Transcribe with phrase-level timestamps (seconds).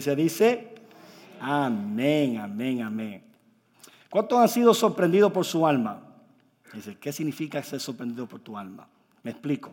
[0.00, 0.74] Se dice,
[1.40, 3.22] amén, amén, amén.
[4.10, 6.02] ¿Cuántos han sido sorprendidos por su alma?
[6.72, 8.86] Dice, ¿qué significa ser sorprendido por tu alma?
[9.22, 9.72] Me explico.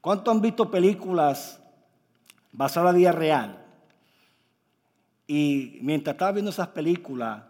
[0.00, 1.60] ¿Cuántos han visto películas
[2.52, 3.64] basadas en la vida real?
[5.26, 7.42] Y mientras estaba viendo esas películas,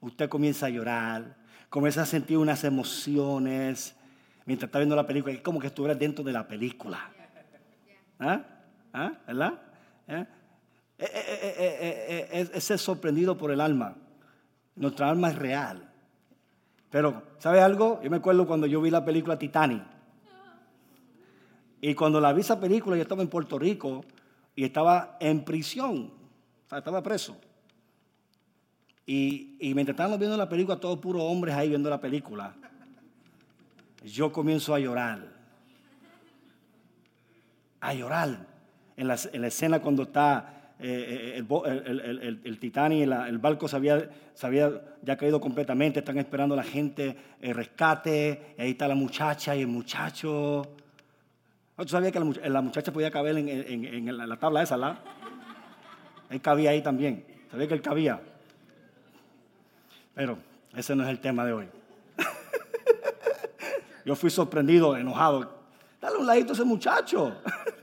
[0.00, 1.36] usted comienza a llorar,
[1.68, 3.94] comienza a sentir unas emociones.
[4.44, 7.10] Mientras está viendo la película, es como que estuviera dentro de la película.
[8.18, 8.42] ¿Ah?
[8.92, 9.12] ¿Ah?
[9.26, 9.60] ¿Verdad?
[10.08, 10.26] ¿Eh?
[11.04, 13.96] Eh, eh, es ser sorprendido por el alma.
[14.76, 15.92] Nuestra alma es real.
[16.90, 18.00] Pero, ¿sabe algo?
[18.02, 19.82] Yo me acuerdo cuando yo vi la película Titanic.
[21.80, 24.04] Y cuando la vi esa película, yo estaba en Puerto Rico
[24.54, 26.12] y estaba en prisión.
[26.66, 27.36] O sea, estaba preso.
[29.04, 32.54] Y, y mientras estábamos viendo la película, todos puros hombres ahí viendo la película,
[34.04, 35.32] yo comienzo a llorar.
[37.80, 38.46] A llorar.
[38.96, 44.10] En la, en la escena cuando está eh, el, el, Titanic, el, barco se había,
[45.02, 49.60] ya caído completamente, están esperando a la gente el rescate, ahí está la muchacha y
[49.60, 50.62] el muchacho.
[51.76, 54.98] ¿Tú sabías que la, muchacha podía caber en, la tabla esa, ¿la?
[56.30, 57.24] Él cabía ahí también.
[57.50, 58.20] ¿Sabía que él cabía?
[60.14, 60.38] Pero
[60.74, 61.68] ese no es el tema de hoy.
[64.04, 65.62] Yo fui sorprendido, enojado.
[66.00, 67.36] Dale un ladito a ese muchacho.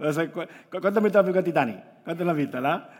[0.00, 1.76] ¿Cuántas han visto la película Titanic?
[2.04, 2.90] ¿Cuántas la han visto, la?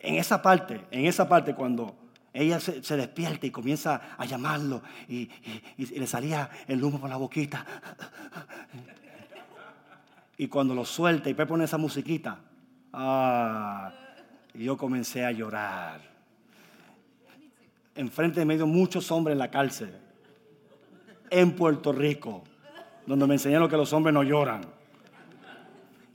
[0.00, 1.96] En esa parte, en esa parte cuando
[2.32, 5.28] ella se, despierta y comienza a llamarlo y,
[5.76, 7.66] le salía el humo por la boquita.
[10.36, 12.38] Y cuando lo suelta y pone esa musiquita,
[12.92, 13.92] ah,
[14.54, 16.00] yo comencé a llorar.
[17.96, 19.92] Enfrente de medio muchos hombres en la cárcel,
[21.30, 22.44] en Puerto Rico,
[23.04, 24.77] donde me enseñaron que los hombres no lloran.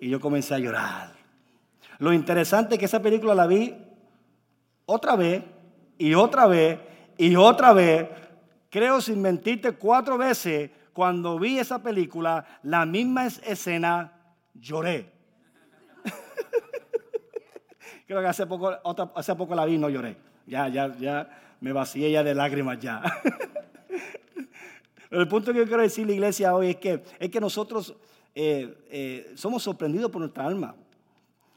[0.04, 1.14] Y yo comencé a llorar.
[2.00, 3.74] Lo interesante es que esa película la vi
[4.86, 5.42] otra vez
[5.98, 6.78] y otra vez
[7.18, 8.10] y otra vez.
[8.70, 14.12] Creo sin mentirte cuatro veces cuando vi esa película, la misma escena,
[14.54, 15.10] lloré.
[18.06, 18.74] Creo que hace poco,
[19.16, 20.18] hace poco la vi y no lloré.
[20.46, 23.02] Ya, ya, ya me vacié ya de lágrimas ya.
[25.12, 27.96] el punto que yo quiero decir la iglesia hoy es que, es que nosotros
[28.36, 30.76] eh, eh, somos sorprendidos por nuestra alma.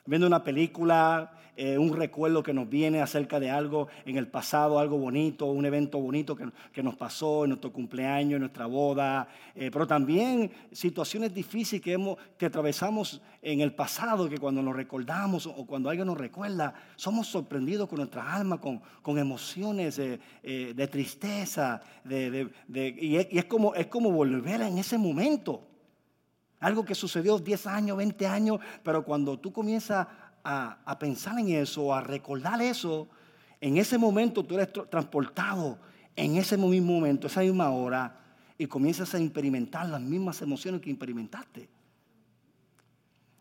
[0.04, 4.78] Viendo una película, eh, un recuerdo que nos viene acerca de algo en el pasado,
[4.78, 9.86] algo bonito, un evento bonito que, nos pasó en nuestro cumpleaños, en nuestra boda, pero
[9.86, 15.66] también situaciones difíciles que, hemos, que atravesamos en el pasado, que cuando nos recordamos o
[15.66, 22.48] cuando alguien nos recuerda, somos sorprendidos con nuestra alma, con, con emociones de, tristeza, de,
[23.00, 25.66] y, es, como, es como volver en ese momento.
[26.60, 30.06] Algo que sucedió 10 años, 20 años, pero cuando tú comienzas
[30.42, 33.08] a, pensar en eso, a recordar eso,
[33.60, 35.78] en ese momento tú eres transportado
[36.14, 38.20] en ese mismo momento, esa misma hora,
[38.56, 41.68] y comienzas a experimentar las mismas emociones que experimentaste.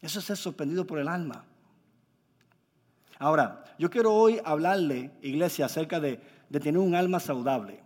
[0.01, 1.45] Eso es ser sorprendido por el alma.
[3.17, 6.19] Ahora, yo quiero hoy hablarle, iglesia, acerca de
[6.51, 7.84] tener un alma saludable.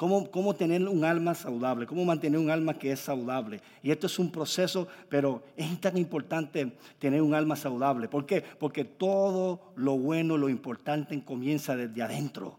[0.00, 3.60] Cómo, tener un alma saludable, cómo mantener un alma que es saludable.
[3.82, 8.08] Y esto es un proceso, pero es tan importante tener un alma saludable.
[8.08, 8.40] ¿Por qué?
[8.40, 12.58] Porque todo lo bueno, lo importante comienza desde adentro.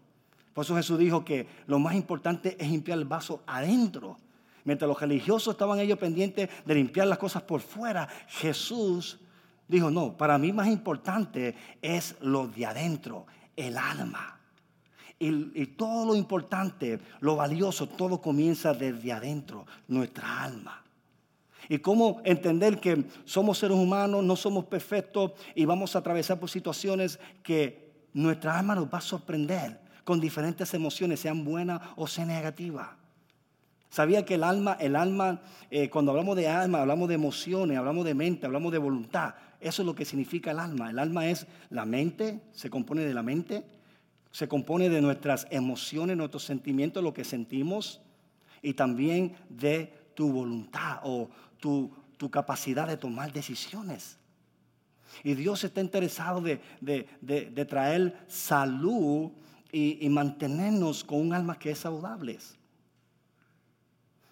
[0.54, 4.18] Por eso Jesús dijo que lo más importante es limpiar el vaso adentro.
[4.62, 9.18] Mientras los religiosos estaban ellos pendientes de limpiar las cosas por fuera, Jesús
[9.66, 13.26] dijo, no, para mí más importante es lo de adentro,
[13.56, 14.38] el alma
[15.22, 20.82] y, todo lo importante, lo valioso, todo comienza desde adentro, nuestra alma.
[21.68, 26.50] Y cómo entender que somos seres humanos, no somos perfectos y vamos a atravesar por
[26.50, 32.28] situaciones que nuestra alma nos va a sorprender con diferentes emociones, sean buenas o sean
[32.28, 32.88] negativas.
[33.90, 38.04] Sabía que el alma, el alma, eh, cuando hablamos de alma, hablamos de emociones, hablamos
[38.04, 39.34] de mente, hablamos de voluntad.
[39.60, 40.90] Eso es lo que significa el alma.
[40.90, 43.64] El alma es la mente, se compone de la mente,
[44.32, 48.00] se compone de nuestras emociones, nuestros sentimientos, lo que sentimos,
[48.62, 51.28] y también de tu voluntad o
[51.60, 51.90] tu,
[52.30, 54.16] capacidad de tomar decisiones.
[55.24, 59.32] Y Dios está interesado de, traer salud
[59.70, 62.38] y, mantenernos con un alma que es saludable.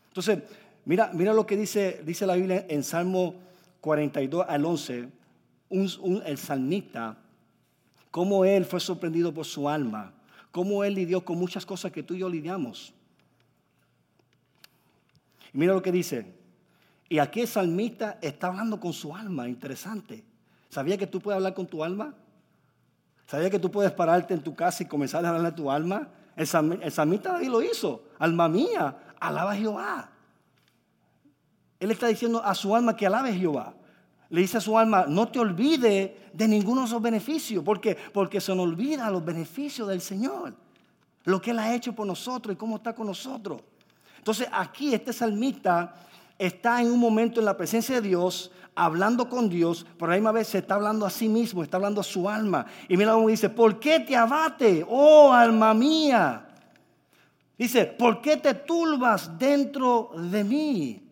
[0.08, 0.38] Entonces,
[0.84, 3.34] mira, mira lo que dice, dice la Biblia en Salmo
[3.80, 5.08] 42 al 11.
[6.24, 7.18] el salmista
[8.10, 10.12] cómo él fue sorprendido por su alma,
[10.50, 12.92] cómo él lidió con muchas cosas que tú y yo lidiamos.
[15.52, 16.34] Y mira lo que dice
[17.08, 20.24] Y aquí el salmista está hablando con su alma, interesante.
[20.68, 22.14] ¿Sabía que tú puedes hablar con tu alma?
[23.26, 26.08] ¿Sabía que tú puedes pararte en tu casa y comenzar a hablarle a tu alma?
[26.36, 28.04] El, salmista David lo hizo.
[28.18, 30.10] Alma mía, alaba a Jehová.
[31.78, 33.74] Él está diciendo a su alma que alabe a Jehová.
[34.30, 37.64] Le dice a su alma, no te olvides de ninguno de esos beneficios.
[37.64, 37.96] ¿Por qué?
[38.12, 40.54] Porque se nos olvida los beneficios del Señor.
[41.24, 43.60] Lo que Él ha hecho por nosotros y cómo está con nosotros.
[44.18, 45.94] Entonces aquí este salmista
[46.38, 50.20] está en un momento en la presencia de Dios, hablando con Dios, pero a la
[50.20, 52.66] misma vez se está hablando a sí mismo, está hablando a su alma.
[52.88, 56.46] Y mira cómo dice, ¿por qué te abate, oh alma mía?
[57.58, 61.02] Dice, ¿por qué te turbas dentro de mí?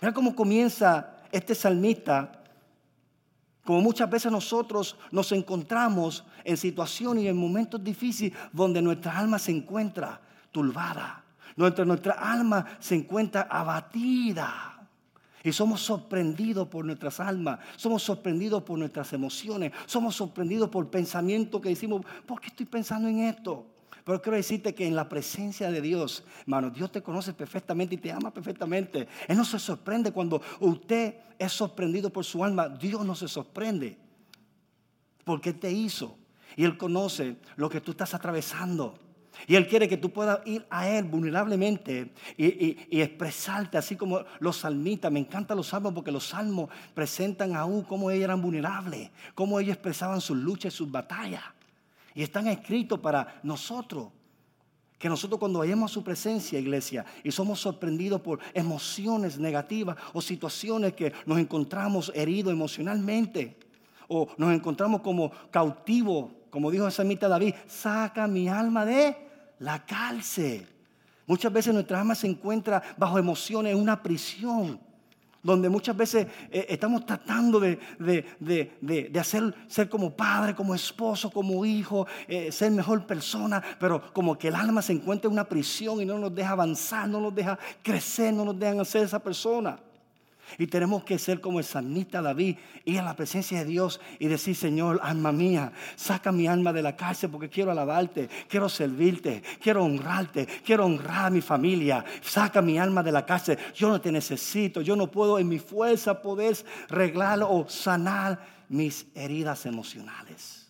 [0.00, 2.43] Mira cómo comienza este salmista.
[3.64, 9.38] Como muchas veces nosotros nos encontramos en situaciones y en momentos difíciles donde nuestra alma
[9.38, 10.20] se encuentra
[10.52, 11.24] turbada,
[11.56, 14.70] nuestra, nuestra alma se encuentra abatida.
[15.42, 21.60] Y somos sorprendidos por nuestras almas, somos sorprendidos por nuestras emociones, somos sorprendidos por pensamientos
[21.60, 23.66] que decimos, ¿por qué estoy pensando en esto?
[24.04, 27.98] Pero quiero decirte que en la presencia de Dios, hermano, Dios te conoce perfectamente y
[27.98, 29.08] te ama perfectamente.
[29.26, 32.68] Él no se sorprende cuando usted es sorprendido por su alma.
[32.68, 33.98] Dios no se sorprende.
[35.24, 36.18] Porque te hizo.
[36.54, 38.98] Y Él conoce lo que tú estás atravesando.
[39.46, 44.58] Y Él quiere que tú puedas ir a Él vulnerablemente y, expresarte, así como los
[44.58, 45.10] salmitas.
[45.10, 49.72] Me encantan los salmos porque los salmos presentan aún cómo ellos eran vulnerables, cómo ellos
[49.72, 51.42] expresaban sus luchas y sus batallas.
[52.14, 54.08] Y están escritos para nosotros.
[54.98, 60.22] Que nosotros cuando vayamos a su presencia, iglesia, y somos sorprendidos por emociones negativas o
[60.22, 63.58] situaciones que nos encontramos heridos emocionalmente,
[64.08, 69.16] o nos encontramos como cautivos, como dijo el samita David, saca mi alma de
[69.58, 70.66] la cárcel.
[71.26, 74.78] Muchas veces nuestra alma se encuentra bajo emociones, en una prisión
[75.44, 77.78] donde muchas veces eh, estamos tratando de,
[79.20, 84.48] hacer, ser como padre, como esposo, como hijo, eh, ser mejor persona, pero como que
[84.48, 87.58] el alma se encuentra en una prisión y no nos deja avanzar, no nos deja
[87.82, 89.78] crecer, no nos dejan ser esa persona.
[90.58, 94.28] Y tenemos que ser como el salmista David, ir a la presencia de Dios y
[94.28, 99.42] decir, Señor, alma mía, saca mi alma de la cárcel porque quiero alabarte, quiero servirte,
[99.60, 102.04] quiero honrarte, quiero honrar a mi familia.
[102.22, 103.58] Saca mi alma de la cárcel.
[103.74, 106.56] Yo no te necesito, yo no puedo en mi fuerza poder
[106.88, 108.38] arreglar o sanar
[108.68, 110.68] mis heridas emocionales.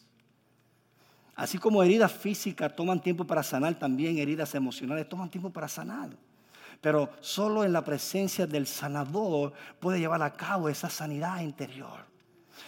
[1.35, 6.11] Así como heridas físicas toman tiempo para sanar, también heridas emocionales toman tiempo para sanar.
[6.84, 12.04] Pero solo en la presencia del sanador puede llevar a cabo esa sanidad interior.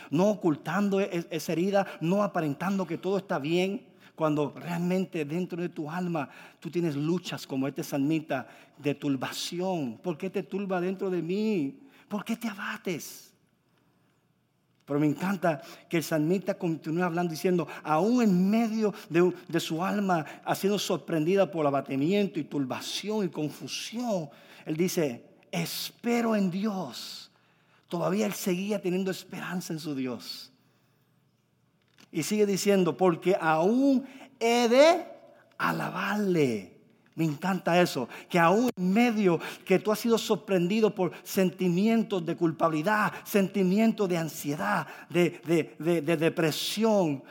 [0.08, 3.84] No ocultando e-, esa herida, no aparentando que todo está bien,
[4.14, 6.30] cuando realmente dentro de tu alma
[6.60, 8.48] tú tienes luchas como este salmita
[8.78, 9.98] de turbación.
[9.98, 11.78] ¿Por qué te turba dentro de mí?
[12.08, 13.25] ¿Por qué te abates?
[14.86, 20.24] Pero me encanta que el salmista continúe hablando diciendo, aún en medio de, su alma,
[20.54, 24.30] siendo sorprendida por abatimiento y turbación y confusión,
[24.64, 27.32] él dice, espero en Dios.
[27.88, 30.52] Todavía él seguía teniendo esperanza en su Dios.
[32.12, 34.06] Y sigue diciendo, porque aún
[34.38, 35.04] he de
[35.58, 36.75] alabarle.
[37.16, 42.36] Me encanta eso, que aún en medio que tú has sido sorprendido por sentimientos de
[42.36, 47.24] culpabilidad, sentimientos de ansiedad, de, depresión,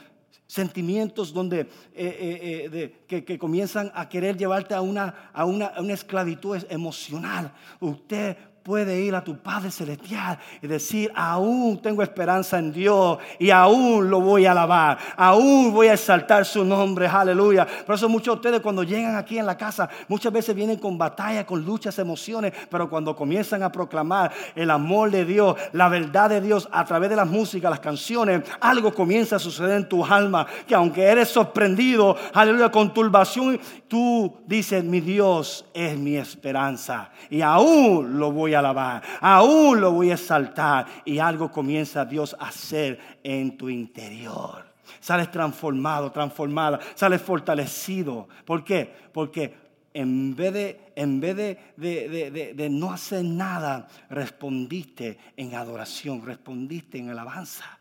[0.48, 5.82] sentimientos donde, eh, eh, eh, que, comienzan a querer llevarte a una, a una, a
[5.82, 7.54] una esclavitud emocional.
[7.80, 13.52] Usted puede ir a tu Padre Celestial y decir, aún tengo esperanza en Dios y
[13.52, 17.68] aún lo voy a alabar, aún voy a exaltar su nombre, aleluya.
[17.86, 20.98] Por eso muchos de ustedes cuando llegan aquí en la casa, muchas veces vienen con
[20.98, 26.32] batalla, con luchas, emociones, pero cuando comienzan a proclamar el amor de Dios, la verdad
[26.32, 30.04] de Dios a través de las músicas, las canciones, algo comienza a suceder en tu
[30.04, 37.12] alma, que aunque eres sorprendido, aleluya, con turbación, tú dices, mi Dios es mi esperanza
[37.30, 42.36] y aún lo voy a alabar, aún lo voy a exaltar y algo comienza Dios
[42.40, 44.66] a hacer en tu interior.
[45.00, 48.28] Sales transformado, transformada, sales fortalecido.
[48.46, 48.94] ¿Por qué?
[49.12, 56.98] Porque en vez de, en vez de, de, no hacer nada, respondiste en adoración, respondiste
[56.98, 57.80] en alabanza.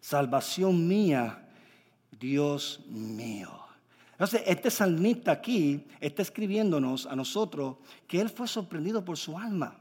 [0.00, 1.48] Salvación mía,
[2.12, 3.61] Dios mío.
[4.22, 9.76] Entonces, este salmista aquí está escribiéndonos a nosotros que él fue sorprendido por su alma.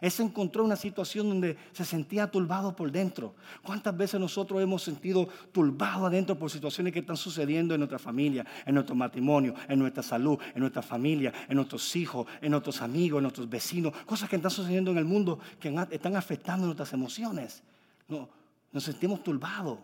[0.00, 3.34] Él se encontró en una situación donde se sentía turbado por dentro.
[3.62, 8.46] ¿Cuántas veces nosotros hemos sentido turbado adentro por situaciones que están sucediendo en nuestra familia,
[8.64, 13.18] en nuestro matrimonio, en nuestra salud, en nuestra familia, en nuestros hijos, en nuestros amigos,
[13.18, 13.92] en nuestros vecinos?
[14.06, 17.62] Cosas que están sucediendo en el mundo que están afectando nuestras emociones.
[18.08, 18.30] No,
[18.72, 19.78] nos sentimos turbados.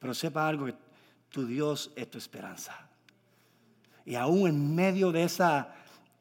[0.00, 0.87] Pero sepa algo, que
[1.30, 2.88] tu Dios es tu esperanza.
[4.04, 5.74] Y aún en medio de, esa,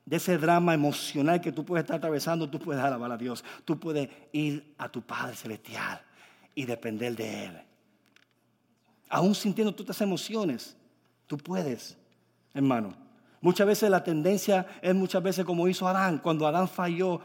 [0.06, 3.44] de ese drama emocional que tú puedes estar atravesando, tú puedes alabar a Dios.
[3.64, 6.02] Tú puedes ir a tu Padre Celestial
[6.54, 7.62] y depender de Él.
[9.10, 10.76] Aún sintiendo todas estas emociones,
[11.28, 11.98] tú puedes,
[12.54, 12.94] hermano.
[13.40, 16.18] Muchas veces la tendencia es muchas veces como hizo Adán.
[16.18, 17.22] Cuando Adán falló,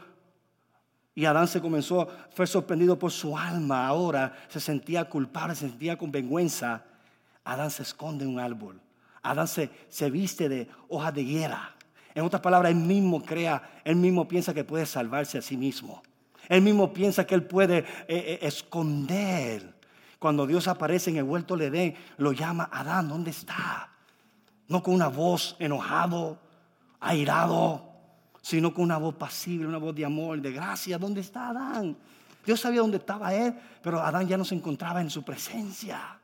[1.15, 3.85] y Adán se comenzó, fue sorprendido por su alma.
[3.85, 6.83] Ahora se sentía culpable, se sentía con vergüenza.
[7.43, 8.81] Adán se esconde en un árbol.
[9.21, 11.75] Adán se, se viste de hojas de higuera.
[12.15, 16.03] En otras palabras, él mismo crea, él mismo piensa que puede salvarse a sí mismo.
[16.49, 19.73] Él mismo piensa que él puede eh, eh, esconder.
[20.19, 23.89] Cuando Dios aparece en el huerto le Edén, lo llama Adán, ¿dónde está?
[24.67, 26.39] No con una voz enojado,
[26.99, 27.89] airado,
[28.41, 30.97] sino con una voz pasible, una voz de amor, de gracia.
[30.97, 31.97] ¿Dónde está Adán?
[32.45, 36.19] Dios sabía dónde estaba él, pero Adán ya no se encontraba en su presencia.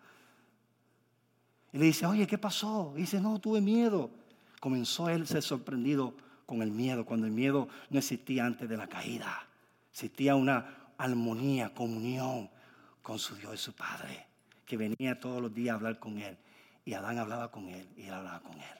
[1.71, 2.93] Y le dice, oye, ¿qué pasó?
[2.95, 4.09] Y dice, no, tuve miedo.
[4.59, 8.75] Comenzó él a ser sorprendido con el miedo, cuando el miedo no existía antes de
[8.75, 9.47] la caída.
[9.91, 12.49] Existía una armonía, comunión
[13.01, 14.25] con su Dios y su Padre,
[14.65, 16.37] que venía todos los días a hablar con él.
[16.85, 18.79] Y Adán hablaba con él y él hablaba con él.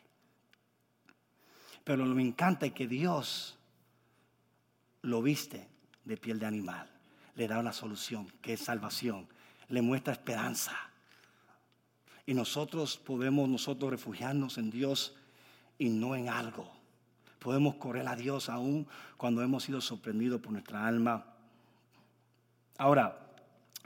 [1.84, 3.58] Pero lo que me encanta es que Dios
[5.02, 5.68] lo viste
[6.06, 6.90] de piel de animal.
[7.36, 9.28] Le da una solución, que es salvación.
[9.70, 10.76] Le muestra esperanza.
[12.30, 15.16] Y nosotros podemos nosotros refugiarnos en Dios
[15.80, 16.70] y no en algo.
[17.40, 18.86] Podemos correr a Dios aún
[19.18, 21.26] cuando hemos sido sorprendidos por nuestra alma.
[22.78, 23.18] Ahora,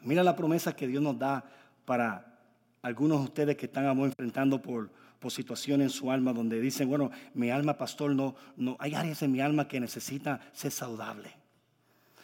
[0.02, 1.42] mira la promesa que Dios nos da
[1.86, 2.38] para
[2.82, 4.90] algunos de ustedes que están enfrentando por
[5.22, 9.22] por situaciones en su alma donde dicen, bueno, mi alma, pastor, no, no, hay áreas
[9.24, 11.43] en mi alma que necesita ser saludable.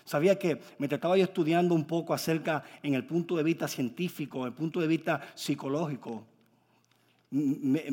[0.10, 4.48] Sabía que me trataba yo estudiando un poco acerca en el punto de vista científico,
[4.48, 6.26] el punto de vista psicológico.
[7.30, 7.84] Me,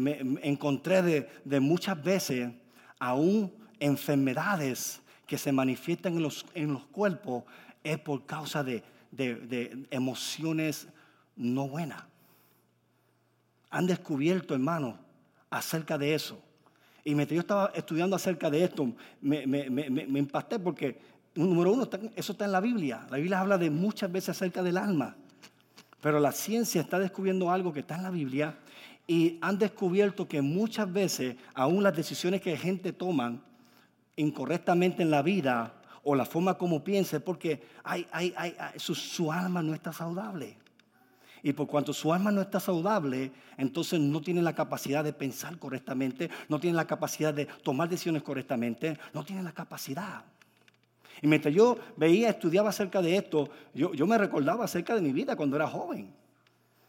[0.42, 2.50] encontré de, muchas veces
[2.98, 7.44] aún enfermedades que se manifiestan en los, en los cuerpos
[7.84, 10.88] es por causa de, de emociones
[11.36, 12.02] no buenas
[13.76, 14.98] han descubierto, hermano,
[15.50, 16.42] acerca de eso.
[17.04, 20.98] Y mientras yo estaba estudiando acerca de esto, me, me, impacté porque,
[21.36, 23.06] número uno, eso está en la Biblia.
[23.10, 25.16] La Biblia habla de muchas veces acerca del alma.
[26.00, 28.56] Pero la ciencia está descubriendo algo que está en la Biblia
[29.06, 33.40] y han descubierto que muchas veces, aún las decisiones que gente toma
[34.16, 38.06] incorrectamente en la vida o la forma como piensa, porque hay,
[38.76, 40.56] su alma no está saludable.
[41.42, 45.58] Y por cuanto su alma no está saludable, entonces no tiene la capacidad de pensar
[45.58, 50.24] correctamente, no tiene la capacidad de tomar decisiones correctamente, no tiene la capacidad.
[51.22, 55.12] Y mientras yo veía, estudiaba acerca de esto, yo, yo me recordaba acerca de mi
[55.12, 56.12] vida cuando era joven.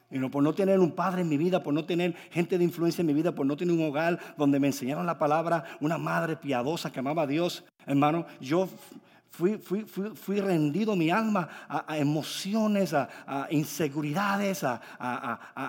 [0.09, 2.63] Y no, por no tener un padre en mi vida, por no tener gente de
[2.63, 5.97] influencia en mi vida, por no tener un hogar donde me enseñaron la palabra, una
[5.97, 8.69] madre piadosa que amaba a Dios, hermano, yo
[9.29, 14.65] Fui, fui, fui, rendido mi alma a, emociones, a, inseguridades,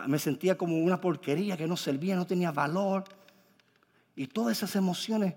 [0.07, 3.05] me sentía como una porquería que no servía, no tenía valor.
[4.17, 5.35] Y todas esas emociones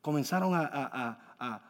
[0.00, 1.60] comenzaron a,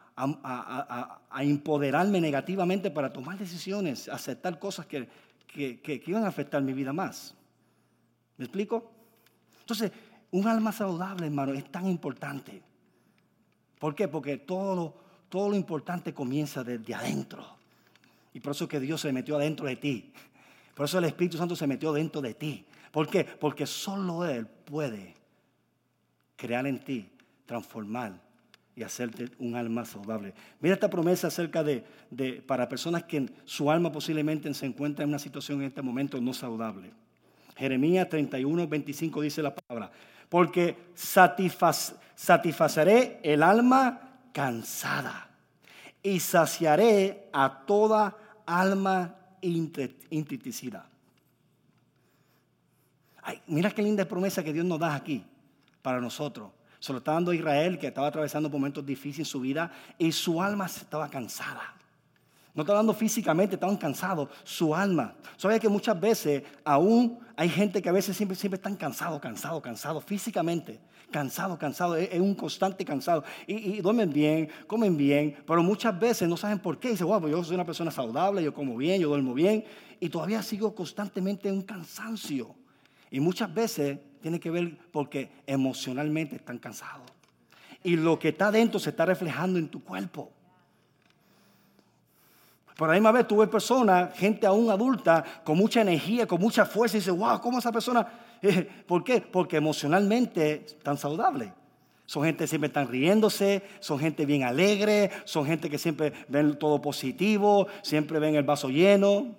[1.39, 5.07] empoderarme negativamente para tomar decisiones, aceptar cosas que,
[5.47, 7.35] que iban a afectar mi vida más.
[8.37, 8.91] ¿Me explico?
[9.61, 9.91] Entonces,
[10.31, 12.61] un alma saludable, hermano, es tan importante.
[13.79, 14.07] ¿Por qué?
[14.07, 15.05] Porque todo lo
[15.35, 17.45] todo lo importante comienza desde adentro.
[18.33, 20.13] Y por eso que Dios se metió adentro de ti.
[20.73, 22.65] Por eso el Espíritu Santo se metió dentro de ti.
[22.91, 23.23] ¿Por qué?
[23.23, 25.15] Porque solo Él puede
[26.35, 27.09] crear en ti,
[27.45, 28.21] transformar
[28.75, 30.33] y hacerte un alma saludable.
[30.59, 35.09] Mira esta promesa acerca de, de, para personas que su alma posiblemente se encuentra en
[35.09, 36.91] una situación en este momento no saludable.
[37.55, 39.91] Jeremías 31, 25 dice la palabra,
[40.27, 45.29] porque satisfaceré el alma cansada
[46.03, 50.89] y saciaré a toda alma intritecida.
[53.21, 55.25] Ay, mira qué linda promesa que Dios nos da aquí
[55.81, 56.51] para nosotros.
[56.85, 60.11] Se lo está dando a Israel que estaba atravesando momentos difíciles en su vida y
[60.11, 61.73] su alma estaba cansada.
[62.53, 65.15] No está hablando físicamente, estaban cansados, su alma.
[65.35, 69.63] ¿Sabes que muchas veces aún hay gente que a veces siempre, siempre están cansados, cansados,
[69.63, 70.79] cansados, físicamente?
[71.09, 73.23] Cansado, cansado, es, un constante cansado.
[73.47, 76.89] Y, duermen bien, comen bien, pero muchas veces no saben por qué.
[76.89, 79.65] Dicen, wow, pues yo soy una persona saludable, yo como bien, yo duermo bien.
[79.99, 82.55] Y todavía sigo constantemente en un cansancio.
[83.15, 87.09] Y muchas veces tiene que ver porque emocionalmente están cansados.
[87.81, 90.33] Y lo que está dentro se está reflejando en tu cuerpo.
[92.75, 96.65] Por la misma vez tú ves personas, gente aún adulta, con mucha energía, con mucha
[96.65, 98.05] fuerza, y dices, wow, ¿cómo esa persona?
[98.85, 99.21] ¿Por qué?
[99.21, 101.53] Porque emocionalmente están saludables.
[102.05, 106.59] Son gente que siempre están riéndose, son gente bien alegre, son gente que siempre ven
[106.59, 109.37] todo positivo, siempre ven el vaso lleno.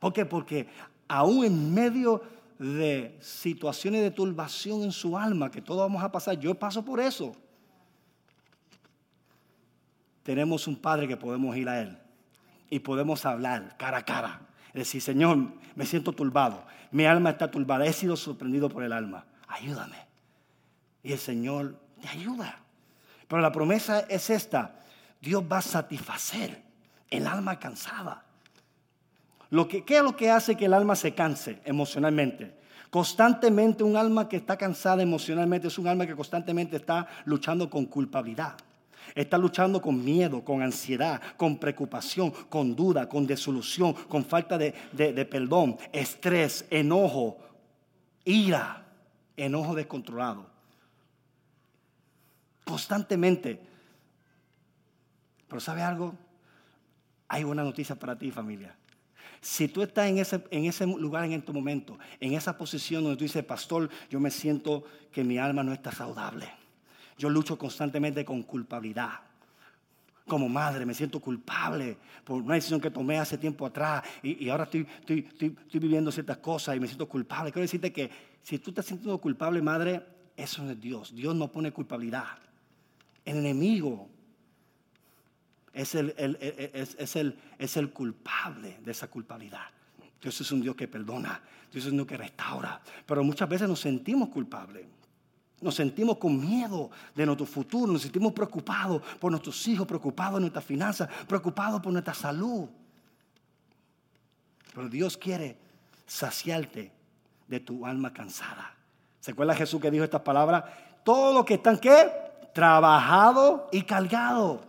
[0.00, 0.26] ¿Por qué?
[0.26, 0.66] Porque
[1.10, 2.22] aún en medio
[2.56, 7.00] de situaciones de turbación en su alma, que todos vamos a pasar, yo paso por
[7.00, 7.34] eso
[10.22, 11.98] tenemos un Padre que podemos ir a Él
[12.68, 14.42] y podemos hablar cara a cara.
[14.68, 15.38] Es decir, Señor,
[15.74, 19.96] me siento turbado, mi alma está turbada, he sido sorprendido por el alma, ayúdame.
[21.02, 22.60] Y el Señor te ayuda.
[23.26, 24.78] Pero la promesa es esta,
[25.20, 26.62] Dios va a satisfacer
[27.10, 28.29] el alma cansada.
[29.50, 32.60] Lo que, ¿Qué es lo que hace que el alma se canse emocionalmente?
[32.90, 37.86] Constantemente un alma que está cansada emocionalmente es un alma que constantemente está luchando con
[37.86, 38.56] culpabilidad.
[39.14, 44.72] Está luchando con miedo, con ansiedad, con preocupación, con duda, con desolución, con falta de,
[45.30, 47.38] perdón, estrés, enojo,
[48.24, 48.84] ira,
[49.36, 50.46] enojo descontrolado.
[52.64, 53.60] Constantemente.
[55.48, 56.14] Pero ¿sabe algo?
[57.28, 58.76] Hay una noticia para ti, familia.
[59.40, 63.16] Si tú estás en ese, en ese lugar en este momento, en esa posición donde
[63.16, 66.60] tú dices, pastor, yo me siento que mi alma no está saludable
[67.20, 69.20] yo lucho constantemente con culpabilidad.
[70.26, 74.64] Como madre me siento culpable por una decisión que tomé hace tiempo atrás y, ahora
[74.64, 77.52] estoy, estoy, viviendo ciertas cosas y me siento culpable.
[77.52, 78.10] Quiero decirte que
[78.42, 80.02] si tú estás sintiendo culpable, madre,
[80.34, 81.14] eso no es Dios.
[81.14, 82.38] Dios no pone culpabilidad.
[83.24, 84.08] El enemigo
[85.72, 89.66] es el, es, el, es el culpable de esa culpabilidad.
[90.20, 91.40] Dios es un Dios que perdona,
[91.72, 94.86] Dios es un Dios que restaura, pero muchas veces nos sentimos culpables.
[95.60, 100.40] Nos sentimos con miedo de nuestro futuro, nos sentimos preocupados por nuestros hijos, preocupados por
[100.40, 102.66] nuestras finanzas, preocupados por nuestra salud.
[104.74, 105.58] Pero Dios quiere
[106.06, 106.90] saciarte
[107.46, 108.74] de tu alma cansada.
[109.20, 110.64] ¿Se acuerda Jesús que dijo estas palabras?
[111.04, 112.10] Todo lo que están qué?
[112.54, 114.62] Trabajado y cargado.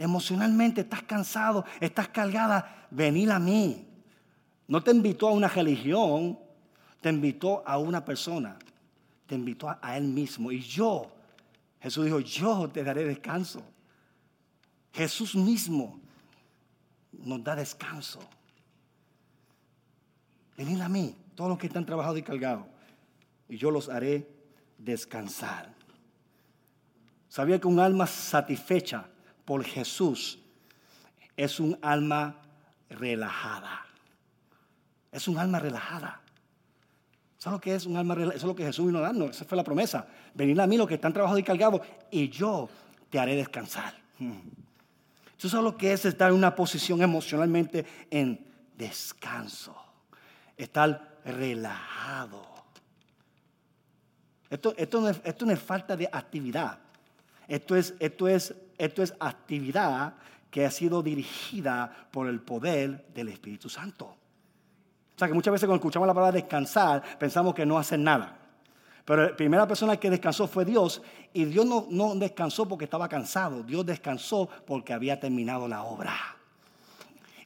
[0.00, 3.86] Emocionalmente estás cansado, estás cargada, venid a mí.
[4.66, 6.36] No te invitó a una religión,
[7.00, 8.58] te invitó a una persona
[9.30, 10.50] te invitó a, Él mismo.
[10.50, 11.08] Y yo,
[11.80, 13.62] Jesús dijo, yo te daré descanso.
[14.92, 16.00] Jesús mismo
[17.12, 18.18] nos da descanso.
[20.56, 22.66] Venid a mí, todos los que están trabajados y cargados,
[23.48, 24.28] y yo los haré
[24.76, 25.72] descansar.
[27.28, 29.06] ¿Sabía que un alma satisfecha
[29.44, 30.38] por Jesús
[31.36, 32.36] es un alma
[32.88, 33.86] relajada?
[35.12, 36.20] Es un alma relajada.
[37.38, 39.30] Eso es lo que es un alma Eso es lo que Jesús vino darnos.
[39.30, 40.06] Esa fue la promesa.
[40.34, 42.68] Venid a mí los que están trabajados y cargados y yo
[43.08, 43.94] te haré descansar.
[45.38, 49.74] Eso es lo que es estar en una posición emocionalmente en descanso.
[50.56, 52.46] Estar relajado.
[54.50, 56.78] Esto, esto, no, es, esto no es falta de actividad.
[57.48, 60.14] Esto es, esto, es, esto es actividad
[60.50, 64.06] que ha sido dirigida por el poder del Espíritu Santo.
[64.06, 68.38] O sea que muchas veces cuando escuchamos la palabra descansar, pensamos que no hacen nada.
[69.04, 71.02] Pero la primera persona que descansó fue Dios
[71.34, 76.14] y Dios no, no descansó porque estaba cansado, Dios descansó porque había terminado la obra.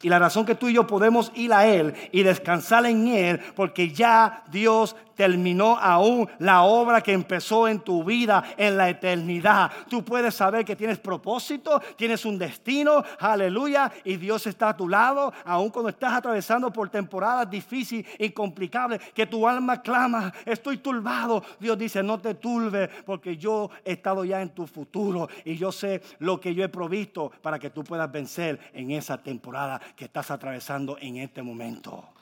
[0.02, 3.40] Y la razón que tú y yo podemos ir a Él y descansar en Él,
[3.56, 9.70] porque ya Dios terminó aún la obra que empezó en tu vida en la eternidad.
[9.88, 14.88] Tú puedes saber que tienes propósito, tienes un destino, aleluya, y Dios está a tu
[14.88, 20.78] lado, aún cuando estás atravesando por temporadas difíciles y complicables, que tu alma clama, estoy
[20.78, 21.42] turbado.
[21.58, 25.72] Dios dice, no te turbe, porque yo he estado ya en tu futuro y yo
[25.72, 30.06] sé lo que yo he provisto para que tú puedas vencer en esa temporada que
[30.06, 32.13] estás atravesando en este momento.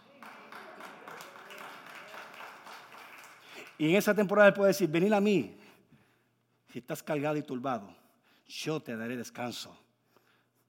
[3.79, 5.57] Y en esa temporada Él puede decir, venid a mí.
[6.73, 7.95] Si estás cargado y turbado,
[8.47, 9.77] yo te daré descanso.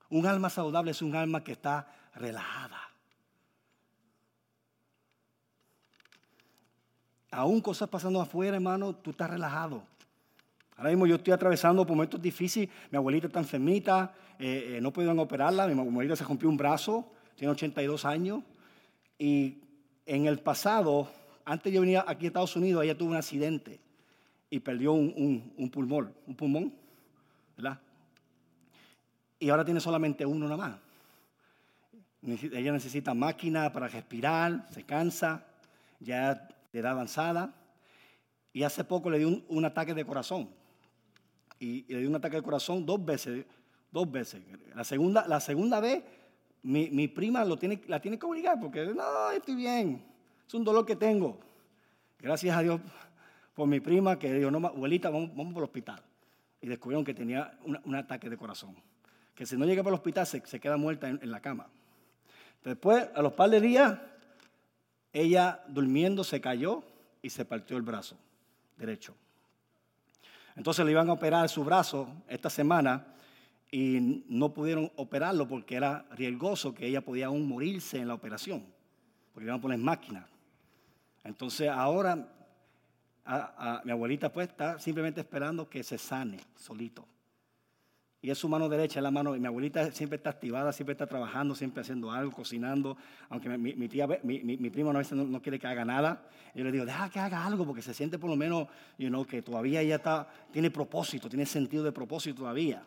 [0.10, 2.80] Un alma saludable es un alma que está relajada.
[7.32, 9.84] Aún cosas pasando afuera, hermano, tú estás relajado.
[10.78, 12.70] Ahora mismo yo estoy atravesando momentos difíciles.
[12.92, 15.66] Mi abuelita está enfermita, eh, eh, no pudieron operarla.
[15.68, 18.44] Mi abuelita se rompió un brazo, tiene 82 años.
[19.18, 19.58] Y
[20.06, 21.10] en el pasado,
[21.46, 23.80] antes yo venía aquí a Estados Unidos, ella tuvo un accidente
[24.50, 26.74] y perdió un, pulmón, un pulmón,
[27.58, 27.80] ¿verdad?
[29.40, 30.80] Y ahora tiene solamente uno nada más.
[32.54, 35.46] Ella necesita máquina para respirar, se cansa,
[36.00, 37.54] ya de edad avanzada.
[38.54, 40.50] Y hace poco le dio un, ataque de corazón.
[41.60, 43.46] Y, le dio un ataque de corazón dos veces,
[43.92, 44.42] dos veces.
[44.76, 46.04] La segunda, la segunda vez,
[46.62, 47.58] mi, prima la
[48.00, 50.13] tiene que obligar porque no, estoy bien.
[50.54, 51.40] Es un dolor que tengo.
[52.20, 52.80] Gracias a Dios
[53.56, 56.00] por mi prima que dijo, no, abuelita, vamos, vamos por el hospital.
[56.62, 58.76] Y descubrieron que tenía un ataque de corazón.
[59.34, 61.66] Que si no llega para el hospital se, queda muerta en la cama.
[62.64, 63.98] Después, a los par de días,
[65.12, 66.84] ella durmiendo se cayó
[67.24, 68.16] y se partió el brazo
[68.78, 69.16] derecho.
[70.56, 73.08] Entonces le iban a operar su brazo esta semana
[73.72, 78.64] y no pudieron operarlo porque era riesgoso que ella podía aún morirse en la operación,
[79.34, 80.33] porque iban a poner máquinas.
[81.24, 82.16] Entonces ahora
[83.84, 87.08] mi abuelita pues está simplemente esperando que se sane solito
[88.24, 89.36] y es su mano derecha, es la mano.
[89.36, 92.96] Y mi abuelita siempre está activada, siempre está trabajando, siempre haciendo algo, cocinando.
[93.28, 96.24] Aunque mi, tía, mi, mi, primo a veces no, quiere que haga nada.
[96.56, 99.26] Yo le digo, deja que haga algo, porque se siente por lo menos, you know,
[99.26, 102.82] que todavía ella está, tiene propósito, tiene sentido de propósito todavía.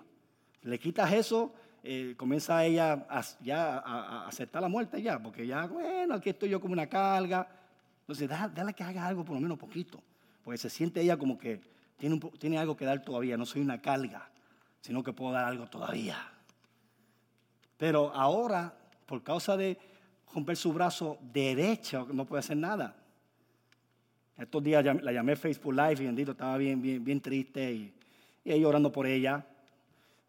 [0.63, 1.53] Le quitas eso,
[1.85, 6.49] eh, comienza ella a, ya a, aceptar la muerte ya, porque ya, bueno, aquí estoy
[6.49, 7.47] yo como una carga.
[8.09, 10.03] Entonces, déjale que haga algo por lo menos poquito,
[10.45, 11.61] porque se siente ella como que
[11.99, 14.31] tiene, tiene algo que dar todavía, no soy una carga
[14.87, 16.17] sino que puedo dar algo todavía.
[17.77, 18.73] Pero ahora,
[19.05, 19.77] por causa de
[20.33, 22.95] romper su brazo derecho, no puede hacer nada.
[24.39, 27.93] Estos días la llamé Facebook Live y bendito, estaba bien, bien, bien triste y,
[28.45, 29.45] y ahí orando por ella.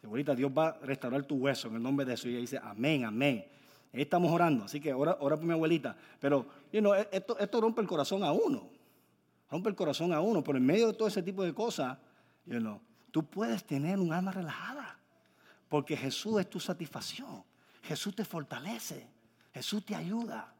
[0.03, 2.27] Ahorita Dios va a restaurar tu hueso en el nombre de eso.
[2.27, 3.45] Y ella dice, amén, amén.
[3.93, 5.95] Ahí estamos orando, así que ora, ora por mi abuelita.
[6.19, 8.69] Pero you know, esto, esto rompe el corazón a uno.
[9.49, 10.43] Rompe el corazón a uno.
[10.43, 11.97] Pero en medio de todo ese tipo de cosas,
[12.45, 12.79] you
[13.11, 14.99] tú puedes tener un alma relajada.
[15.69, 17.43] Porque Jesús es tu satisfacción.
[17.83, 19.07] Jesús te fortalece.
[19.53, 20.53] Jesús te ayuda.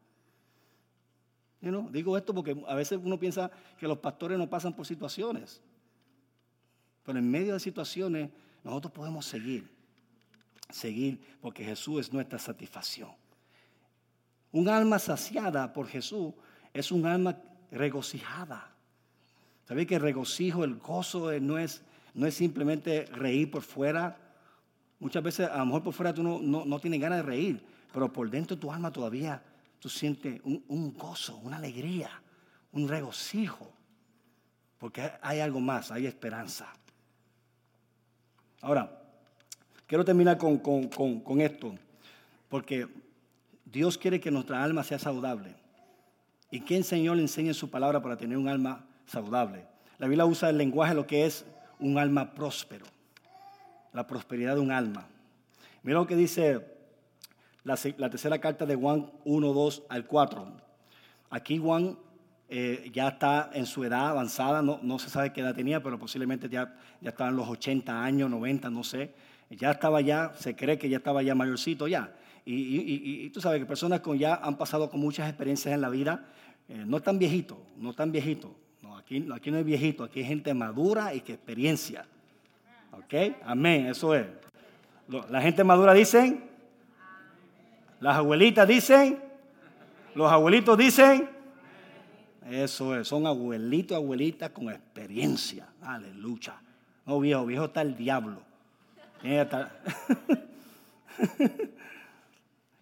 [1.60, 5.62] Digo esto porque a veces uno piensa que los pastores no pasan por situaciones.
[7.04, 8.30] Pero en medio de situaciones
[8.64, 9.70] nosotros podemos seguir.
[10.70, 13.12] Seguir porque Jesús es nuestra satisfacción.
[14.52, 16.34] Un alma saciada por Jesús
[16.74, 17.38] es un alma
[17.72, 18.72] regocijada.
[19.68, 21.82] ¿Sabéis que el regocijo, el gozo no es
[22.18, 24.18] no es simplemente reír por fuera.
[25.00, 28.12] Muchas veces a lo mejor por fuera tú no, no, tienes ganas de reír, pero
[28.12, 29.42] por dentro de tu alma todavía
[29.80, 32.10] tú sientes un, un gozo, una alegría,
[32.72, 33.72] un regocijo,
[34.80, 36.74] porque hay algo más, hay esperanza.
[38.62, 39.00] Ahora,
[39.86, 41.76] quiero terminar con, con, con, esto,
[42.50, 42.88] porque
[43.72, 45.54] Dios quiere que nuestra alma sea saludable.
[46.50, 49.66] ¿Y qué Señor le enseña en su palabra para tener un alma saludable?
[49.98, 51.46] La Biblia usa el lenguaje lo que es
[51.80, 52.86] un alma próspero.
[53.92, 55.08] La prosperidad de un alma.
[55.84, 56.66] Mira lo que dice
[57.64, 60.48] la, tercera carta de Juan 1, 2 al 4.
[61.30, 61.98] Aquí Juan
[62.48, 66.00] eh, ya está en su edad avanzada, no, no, se sabe qué edad tenía, pero
[66.00, 69.14] posiblemente ya, ya estaba en los 80 años, 90, no sé.
[69.50, 72.14] Ya estaba ya, se cree que ya estaba ya mayorcito ya.
[72.50, 76.26] Y, tú sabes que personas con ya han pasado con muchas experiencias en la vida,
[76.70, 78.52] eh, no tan viejitos, no tan viejitos,
[78.96, 82.06] Aquí, no es viejito, aquí hay gente madura y que experiencia.
[82.92, 83.14] ¿Ok?
[83.46, 84.28] Amén, eso es.
[85.30, 86.44] La gente madura dicen,
[88.02, 89.24] las abuelitas dicen,
[90.14, 91.30] los abuelitos dicen,
[92.50, 95.68] eso es, son abuelitos, abuelitas con experiencia.
[95.82, 96.56] Aleluya.
[97.06, 98.42] No, viejo, viejo está el diablo.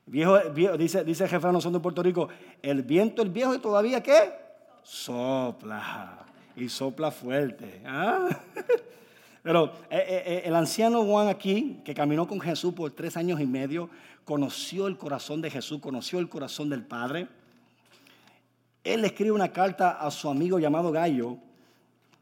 [0.05, 0.37] viejo,
[0.77, 2.29] dice, dice el jefe de de Puerto Rico,
[2.61, 4.45] el viento, el viejo y todavía qué?
[4.85, 7.81] sopla y sopla fuerte.
[7.85, 8.29] ¿ah?
[9.43, 13.41] Pero eh, eh, eh, el anciano Juan aquí, que caminó con Jesús por tres años
[13.41, 13.89] y medio,
[14.23, 17.27] conoció el corazón de Jesús, conoció el corazón del Padre.
[18.83, 21.37] Él escribe una carta a su amigo llamado Gallo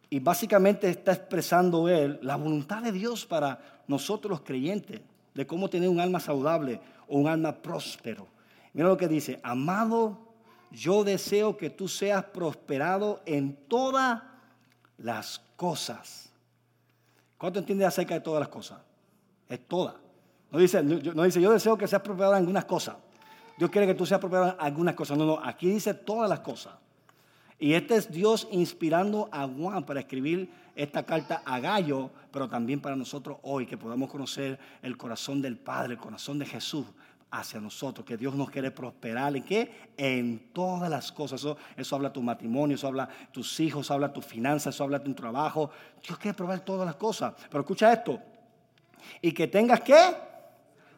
[0.10, 5.02] y básicamente está expresando él la voluntad de Dios para nosotros los creyentes,
[5.34, 6.80] de cómo tener un alma saludable
[7.14, 8.28] un alma próspero.
[8.74, 10.34] Mira lo que dice, amado
[10.72, 14.24] yo deseo que tú seas prosperado en todas
[14.98, 16.32] las cosas.
[17.38, 18.80] ¿Cuánto entiendes acerca de todas las cosas?
[19.48, 19.96] Es todas.
[20.50, 22.96] No dice, no dice, yo deseo que seas prosperado en algunas cosas.
[23.58, 25.16] Dios quiere que tú seas prosperado en algunas cosas.
[25.16, 26.74] No, no, aquí dice todas las cosas.
[27.64, 32.82] Y este es Dios inspirando a Juan para escribir esta carta a Gallo, pero también
[32.82, 36.86] para nosotros hoy, que podamos conocer el corazón del Padre, el corazón de Jesús
[37.32, 39.94] hacia nosotros, que Dios nos quiere prosperar en qué?
[39.96, 41.40] En todas las cosas.
[41.40, 45.02] Eso, eso habla tu matrimonio, eso habla tus hijos, eso habla tus finanzas, eso habla
[45.02, 45.70] tu trabajo.
[46.06, 47.34] Dios quiere probar todas las cosas.
[47.50, 48.20] Pero escucha esto.
[49.22, 50.18] Y que tengas qué?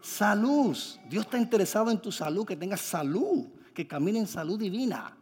[0.02, 0.76] Salud.
[1.08, 5.16] Dios está interesado en tu salud, que tengas salud, que camine en salud divina.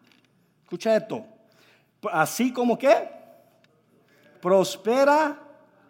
[0.64, 1.33] Escucha esto.
[2.12, 3.10] Así como que
[4.42, 5.40] prospera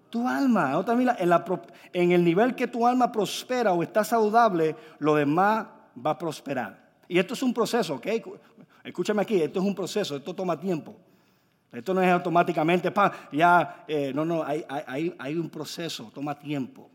[0.09, 0.83] tu alma.
[1.91, 5.65] En, el nivel que tu alma prospera o está saludable, lo demás
[6.05, 6.83] va a prosperar.
[7.07, 8.07] Y esto es un proceso, ¿ok?
[8.83, 10.95] Escúchame aquí, esto es un proceso, esto toma tiempo.
[11.71, 12.93] Esto no es automáticamente,
[13.31, 16.91] ya, eh, no, no, hay, un proceso, toma tiempo.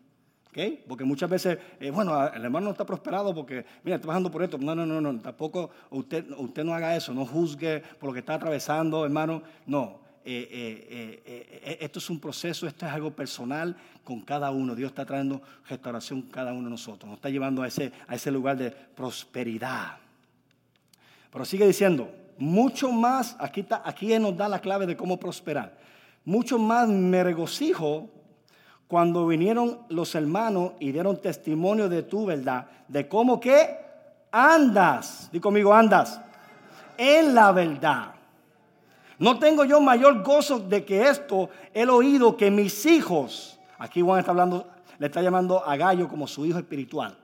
[0.86, 4.42] Porque muchas veces, eh, bueno, el hermano no está prosperado porque, mira, está bajando por
[4.42, 4.58] esto.
[4.58, 8.20] No, no, no, no, tampoco usted, usted no haga eso, no juzgue por lo que
[8.20, 9.42] está atravesando, hermano.
[9.66, 14.74] No, eh, eh, esto es un proceso, esto es algo personal con cada uno.
[14.74, 17.08] Dios está trayendo restauración cada uno de nosotros.
[17.08, 19.98] Nos está llevando a ese, a ese lugar de prosperidad.
[21.30, 25.78] Pero sigue diciendo, mucho más, aquí, está, aquí nos da la clave de cómo prosperar.
[26.24, 28.10] Mucho más me regocijo
[28.88, 33.78] cuando vinieron los hermanos y dieron testimonio de tu verdad, de cómo que
[34.32, 36.20] andas, di conmigo, andas
[36.96, 38.14] en la verdad.
[39.18, 44.20] No tengo yo mayor gozo de que esto he oído que mis hijos, aquí Juan
[44.20, 44.66] está hablando,
[44.98, 47.16] le está llamando a Gallo como su hijo espiritual,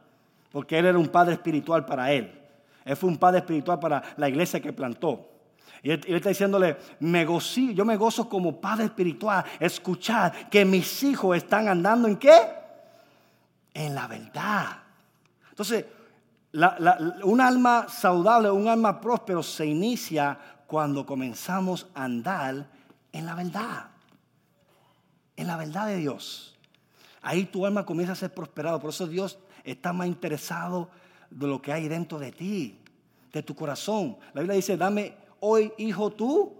[0.52, 2.40] porque él era un padre espiritual para él.
[2.84, 5.33] Él fue un padre espiritual para la iglesia que plantó.
[5.84, 11.02] Y él, está diciéndole, me gozo, yo me gozo como padre espiritual, escuchar que mis
[11.02, 12.32] hijos están andando en qué?
[13.74, 14.78] En la verdad.
[15.50, 15.84] Entonces,
[17.22, 22.66] un alma saludable, un alma próspero se inicia cuando comenzamos a andar
[23.12, 23.90] en la verdad,
[25.36, 26.56] en la verdad de Dios.
[27.20, 28.80] Ahí tu alma comienza a ser prosperado.
[28.80, 30.88] Por eso Dios está más interesado
[31.28, 32.80] de lo que hay dentro de ti,
[33.34, 34.16] de tu corazón.
[34.32, 36.54] La Biblia dice, dame hoy, hijo, tu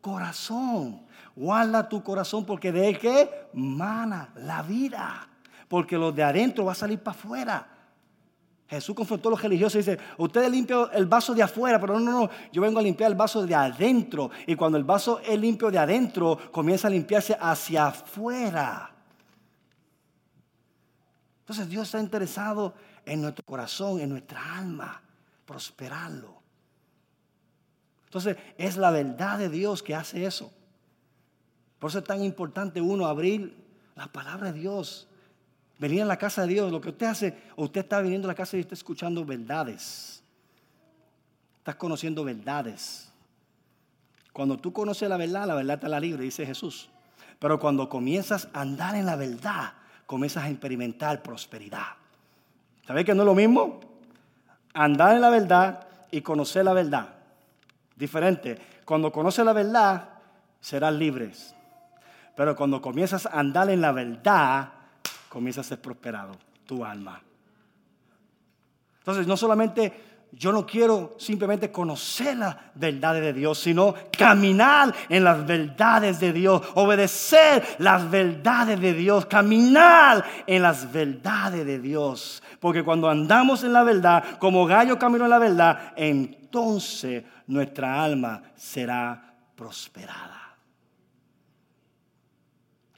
[0.00, 1.06] corazón.
[1.36, 5.28] Guarda tu corazón porque de él que mana la vida.
[5.68, 7.68] Porque lo de adentro va a salir para afuera.
[8.68, 12.00] Jesús confrontó a los religiosos y dice, ustedes limpian el vaso de afuera, pero no,
[12.00, 14.30] no, no, yo vengo a limpiar el vaso de adentro.
[14.46, 18.90] Y cuando el vaso es limpio de adentro, comienza a limpiarse hacia afuera.
[21.40, 25.00] Entonces Dios está interesado en nuestro corazón, en nuestra alma,
[25.44, 26.43] prosperarlo.
[28.14, 30.52] Entonces es la verdad de Dios que hace eso.
[31.78, 33.56] Por eso es tan importante uno abrir
[33.96, 35.08] la palabra de Dios
[35.78, 38.34] venir a la casa de Dios, lo que usted hace, usted está viniendo a la
[38.34, 40.22] casa y está escuchando verdades.
[41.58, 43.10] Estás conociendo verdades.
[44.32, 46.88] Cuando tú conoces la verdad, la verdad te la libre, dice Jesús.
[47.38, 49.72] Pero cuando comienzas a andar en la verdad,
[50.06, 51.96] comienzas a experimentar prosperidad.
[52.86, 53.80] ¿Sabes que no es lo mismo?
[54.74, 57.14] Andar en la verdad y conocer la verdad.
[57.96, 58.58] Diferente.
[58.84, 60.08] Cuando conoces la verdad,
[60.60, 61.54] serás libres.
[62.34, 64.68] Pero cuando comienzas a andar en la verdad,
[65.28, 67.20] comienza a ser prosperado tu alma.
[68.98, 69.92] Entonces, no solamente
[70.36, 76.32] yo no quiero simplemente conocer las verdades de Dios, sino caminar en las verdades de
[76.32, 82.42] Dios, obedecer las verdades de Dios, caminar en las verdades de Dios.
[82.58, 88.42] Porque cuando andamos en la verdad, como gallo camino en la verdad, entonces nuestra alma
[88.56, 90.56] será prosperada.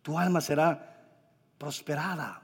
[0.03, 0.97] Tu alma será
[1.59, 2.43] prosperada.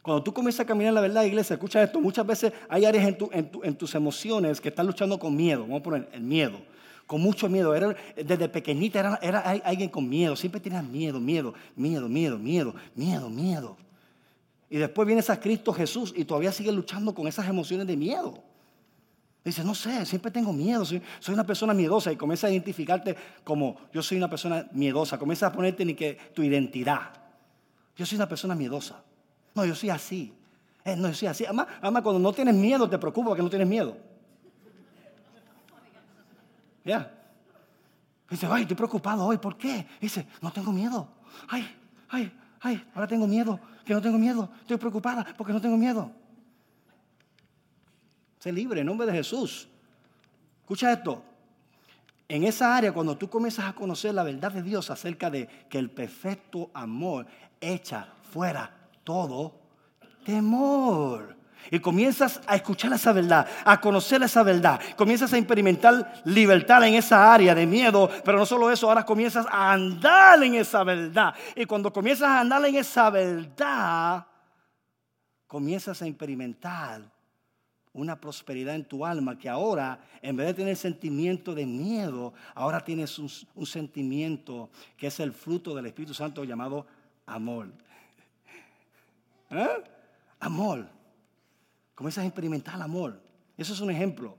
[0.00, 3.06] Cuando tú comienzas a caminar en la verdad, iglesia, escucha esto, muchas veces hay áreas
[3.06, 6.60] en, en, tus emociones que están luchando con miedo, vamos a poner el miedo,
[7.06, 7.72] con mucho miedo.
[7.74, 12.74] Era, desde pequeñita era, era alguien con miedo, siempre tenías miedo, miedo, miedo, miedo, miedo,
[12.96, 13.76] miedo, miedo.
[14.68, 18.42] Y después vienes a Cristo Jesús y todavía sigues luchando con esas emociones de miedo.
[19.44, 23.76] Dices, no sé, siempre tengo miedo, soy, una persona miedosa y comienzas a identificarte como
[23.92, 27.10] yo soy una persona miedosa, comienzas a ponerte ni que tu identidad.
[27.96, 29.02] Yo soy una persona miedosa.
[29.54, 30.32] No, yo soy así.
[30.84, 31.44] Eh, no, yo soy así.
[31.44, 33.96] Además, cuando no tienes miedo, te preocupa que no tienes miedo.
[36.84, 37.12] Ya.
[38.30, 39.38] Dice, ay, estoy preocupado hoy.
[39.38, 39.86] ¿Por qué?
[40.00, 41.08] Dice, no tengo miedo.
[41.48, 41.68] Ay,
[42.08, 43.58] ay, ay, ahora tengo miedo.
[43.84, 44.48] Que no tengo miedo.
[44.60, 46.10] Estoy preocupada porque no tengo miedo.
[48.42, 49.68] Sé libre en nombre de Jesús.
[50.62, 51.22] Escucha esto.
[52.26, 55.78] En esa área, cuando tú comienzas a conocer la verdad de Dios acerca de que
[55.78, 57.24] el perfecto amor
[57.60, 58.68] echa fuera
[59.04, 59.60] todo
[60.24, 61.36] temor.
[61.70, 66.94] y comienzas a escuchar esa verdad, a conocer esa verdad, comienzas a experimentar libertad en
[66.94, 71.32] esa área de miedo, pero no solo eso, ahora comienzas a andar en esa verdad.
[71.54, 74.26] Y cuando comienzas a andar en esa verdad,
[75.46, 77.21] comienzas a experimentar
[77.94, 82.82] una prosperidad en tu alma que ahora, en vez de tener sentimiento de miedo, ahora
[82.82, 86.86] tienes un, sentimiento que es el fruto del Espíritu Santo llamado
[87.26, 87.68] amor.
[89.50, 89.84] ¿Eh?
[90.40, 90.88] Amor.
[91.94, 93.20] Comienzas a experimentar amor.
[93.56, 94.36] Eso es un ejemplo.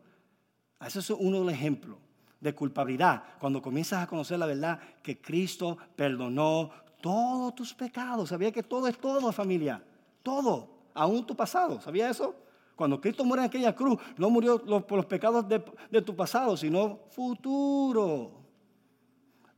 [0.83, 1.97] Eso es uno de los ejemplos
[2.39, 3.23] de culpabilidad.
[3.39, 8.29] Cuando comienzas a conocer la verdad que Cristo perdonó todos tus pecados.
[8.29, 9.81] ¿Sabía que todo es todo, familia?
[10.23, 10.69] Todo.
[10.95, 11.79] Aún tu pasado.
[11.79, 12.35] ¿Sabía eso?
[12.75, 16.57] Cuando Cristo muere en aquella cruz, no murió por los pecados de, de tu pasado,
[16.57, 18.31] sino futuro,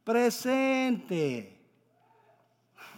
[0.04, 1.58] presente.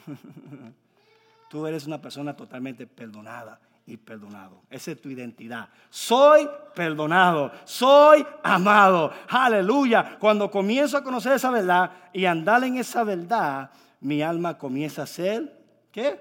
[1.50, 4.62] Tú eres una persona totalmente perdonada y perdonado.
[4.70, 5.70] Esa es tu identidad.
[5.90, 9.14] Soy perdonado, soy amado.
[9.30, 10.18] Aleluya.
[10.20, 15.08] Cuando comienzo a conocer esa verdad y andar en esa verdad, mi alma comienza a
[15.08, 15.58] ser,
[15.92, 16.20] ¿qué?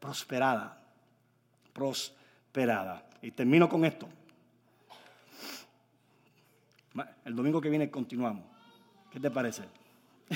[0.00, 0.78] Prosperada.
[1.74, 3.04] Prosperada.
[3.22, 4.08] Y termino con esto.
[7.24, 8.44] El domingo que viene continuamos.
[9.10, 9.62] ¿Qué te parece?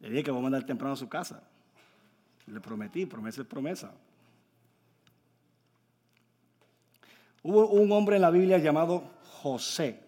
[0.00, 1.42] Le dije que vamos a mandar temprano a su casa.
[2.46, 3.92] Le prometí, promesa es promesa.
[7.42, 10.00] Hubo un hombre en la Biblia llamado José.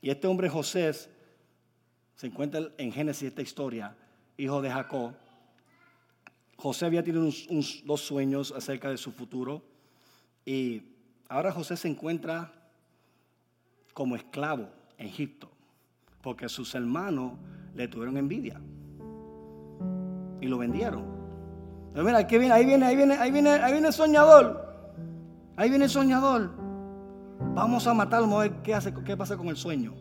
[0.00, 0.92] Y este hombre José
[2.14, 3.96] se encuentra en Génesis esta historia,
[4.36, 5.14] hijo de Jacob.
[6.56, 7.28] José había tenido
[7.84, 9.62] dos sueños acerca de su futuro
[10.44, 10.82] y
[11.28, 12.52] ahora José se encuentra
[13.92, 15.48] como esclavo en Egipto
[16.22, 17.32] porque sus hermanos
[17.74, 18.60] le tuvieron envidia
[20.40, 21.04] y lo vendieron.
[21.92, 24.64] Pero mira, viene, ahí viene, ahí viene, ahí viene, ahí viene el soñador.
[25.56, 26.50] Ahí viene el soñador.
[27.54, 29.94] Vamos a matarlo, a ver qué, hace, qué pasa con el sueño.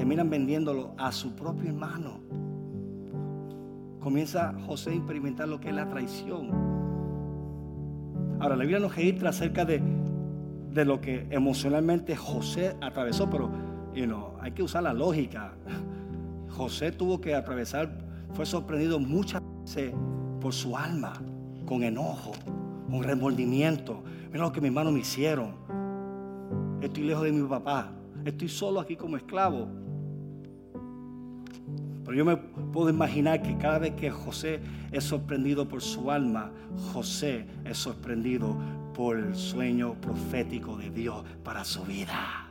[0.00, 2.20] Terminan vendiéndolo a su propio hermano.
[4.00, 6.48] Comienza José a experimentar lo que es la traición.
[8.40, 9.82] Ahora, la Biblia nos registra acerca de,
[10.72, 13.50] de lo que emocionalmente José atravesó, pero
[13.94, 15.52] you know, hay que usar la lógica.
[16.48, 17.98] José tuvo que atravesar,
[18.32, 19.92] fue sorprendido muchas veces
[20.40, 21.12] por su alma,
[21.66, 22.32] con enojo,
[22.90, 24.02] con remordimiento.
[24.32, 25.56] Mira lo que mis hermanos me hicieron.
[26.80, 27.92] Estoy lejos de mi papá.
[28.24, 29.68] Estoy solo aquí como esclavo.
[32.10, 32.36] Pero yo me
[32.72, 34.58] puedo imaginar que cada vez que José
[34.90, 36.50] es sorprendido por su alma,
[36.92, 38.56] José es sorprendido
[38.96, 42.48] por el sueño profético de Dios para su vida.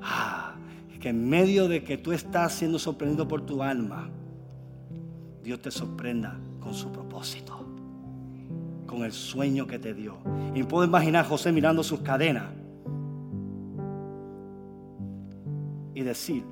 [0.00, 0.54] Ah,
[0.98, 4.08] que en medio de que tú estás siendo sorprendido por tu alma,
[5.44, 7.62] Dios te sorprenda con su propósito,
[8.86, 10.16] con el sueño que te dio.
[10.54, 12.46] Y puedo imaginar José mirando sus cadenas
[15.94, 16.42] y decir,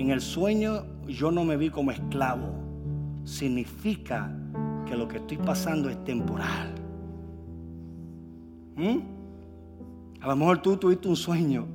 [0.00, 2.52] en el sueño yo no me vi como esclavo,
[3.24, 4.32] significa
[4.86, 6.74] que lo que estoy pasando es temporal.
[8.76, 8.98] ¿Mm?
[10.20, 11.66] A lo mejor tú tuviste un sueño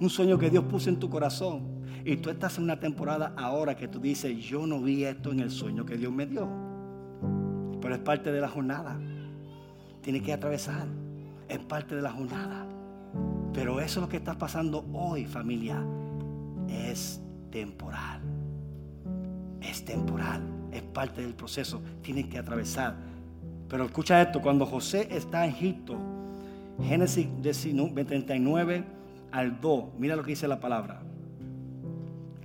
[0.00, 1.78] un sueño que Dios puso en tu corazón.
[2.04, 5.40] Y tú estás en una temporada ahora que tú dices, yo no vi esto en
[5.40, 6.48] el sueño que Dios me dio.
[7.80, 8.98] Pero es parte de la jornada.
[10.00, 10.86] Tiene que atravesar.
[11.48, 12.64] Es parte de la jornada.
[13.52, 15.84] Pero eso es lo que está pasando hoy, familia.
[16.68, 18.20] Es temporal.
[19.60, 20.42] Es temporal.
[20.72, 21.80] Es parte del proceso.
[22.02, 22.94] Tiene que atravesar.
[23.68, 24.40] Pero escucha esto.
[24.40, 25.96] Cuando José está en Egipto,
[26.82, 28.84] Génesis 39
[29.32, 31.00] al 2, mira lo que dice la palabra.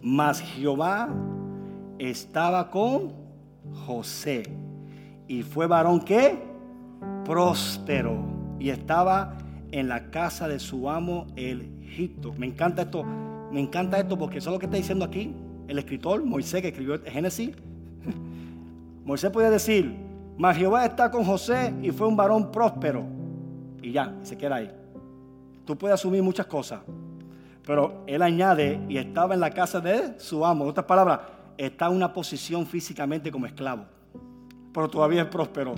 [0.01, 1.09] Mas Jehová
[1.97, 3.13] estaba con
[3.85, 4.43] José
[5.27, 6.37] y fue varón que
[7.23, 8.17] próspero
[8.59, 9.37] y estaba
[9.71, 12.33] en la casa de su amo el Egipto.
[12.37, 13.05] Me encanta esto,
[13.53, 15.31] me encanta esto porque eso es lo que está diciendo aquí
[15.67, 17.51] el escritor Moisés que escribió Génesis.
[19.05, 19.95] Moisés podía decir,
[20.39, 23.05] mas Jehová está con José y fue un varón próspero.
[23.79, 24.71] Y ya, se queda ahí.
[25.65, 26.81] Tú puedes asumir muchas cosas.
[27.63, 30.63] Pero él añade, y estaba en la casa de su amo.
[30.63, 31.19] En otras palabras,
[31.55, 33.85] está en una posición físicamente como esclavo.
[34.73, 35.75] Pero todavía es próspero.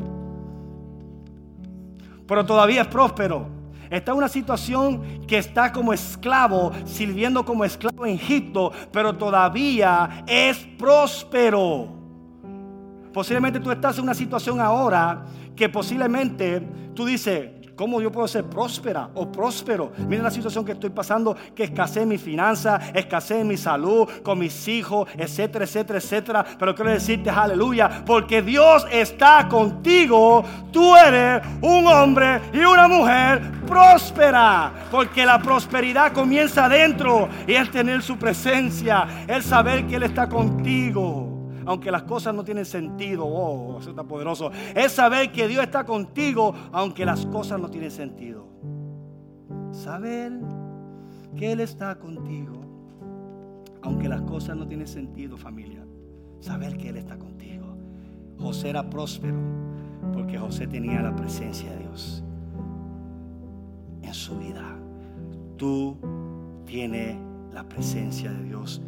[2.25, 3.64] Pero todavía es próspero.
[3.95, 10.25] Está en una situación que está como esclavo, sirviendo como esclavo en Egipto, pero todavía
[10.27, 11.93] es próspero.
[13.13, 15.23] Posiblemente tú estás en una situación ahora
[15.55, 16.60] que posiblemente
[16.93, 19.91] tú dices, ¿Cómo yo puedo ser próspera o próspero?
[20.08, 24.67] Mira la situación que estoy pasando, que escasee mi finanza, escasee mi salud, con mis
[24.69, 26.45] hijos, etcétera, etcétera, etcétera.
[26.58, 30.43] Pero quiero decirte, aleluya, porque Dios está contigo.
[30.71, 34.71] Tú eres un hombre y una mujer próspera.
[34.89, 40.29] Porque la prosperidad comienza adentro y es tener su presencia, el saber que Él está
[40.29, 41.35] contigo
[41.65, 43.25] aunque las cosas no tienen sentido.
[43.25, 44.51] Oh, eso está poderoso.
[44.75, 48.45] Es saber que Dios está contigo, aunque las cosas no tienen sentido.
[49.71, 50.33] Saber
[51.35, 52.61] que Él está contigo,
[53.81, 55.85] aunque las cosas no tienen sentido, familia.
[56.39, 57.65] Saber que Él está contigo.
[58.39, 59.37] José era próspero
[60.13, 62.23] porque José tenía la presencia de Dios
[64.01, 64.63] en su vida.
[65.57, 65.97] Tú
[66.65, 67.17] tienes
[67.53, 68.81] la presencia de Dios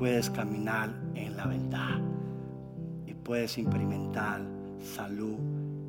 [0.00, 2.00] puedes caminar en la verdad
[3.04, 4.40] y puedes experimentar
[4.82, 5.36] salud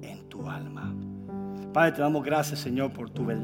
[0.02, 0.94] en tu alma.
[1.72, 3.40] Padre, te damos gracias, Señor, por tu verdad.